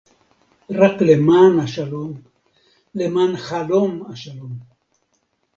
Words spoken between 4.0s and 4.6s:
השלום